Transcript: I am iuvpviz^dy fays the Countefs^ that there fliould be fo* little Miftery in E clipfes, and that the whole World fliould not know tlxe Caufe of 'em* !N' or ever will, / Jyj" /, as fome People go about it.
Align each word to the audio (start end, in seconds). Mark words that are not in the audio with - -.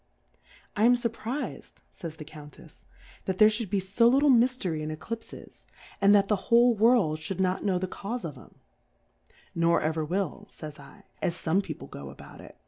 I 0.75 0.85
am 0.85 0.95
iuvpviz^dy 0.95 1.75
fays 1.93 2.15
the 2.15 2.25
Countefs^ 2.25 2.85
that 3.25 3.37
there 3.37 3.49
fliould 3.49 3.69
be 3.69 3.79
fo* 3.79 4.07
little 4.07 4.31
Miftery 4.31 4.81
in 4.81 4.89
E 4.89 4.95
clipfes, 4.95 5.67
and 6.01 6.15
that 6.15 6.27
the 6.27 6.35
whole 6.49 6.73
World 6.73 7.19
fliould 7.19 7.37
not 7.39 7.63
know 7.63 7.77
tlxe 7.79 7.89
Caufe 8.01 8.23
of 8.23 8.35
'em* 8.35 8.55
!N' 9.55 9.63
or 9.63 9.79
ever 9.79 10.03
will, 10.03 10.47
/ 10.47 10.49
Jyj" 10.49 11.03
/, 11.13 11.21
as 11.21 11.35
fome 11.35 11.61
People 11.61 11.87
go 11.87 12.09
about 12.09 12.41
it. 12.41 12.57